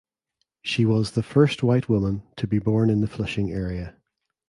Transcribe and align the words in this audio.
She 0.63 0.83
was 0.83 1.11
the 1.11 1.21
first 1.21 1.61
white 1.61 1.87
woman 1.87 2.23
to 2.37 2.47
be 2.47 2.57
born 2.57 2.89
in 2.89 3.01
the 3.01 3.07
Flushing 3.07 3.51
area. 3.51 3.97